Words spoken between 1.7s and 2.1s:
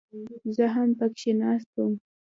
وم.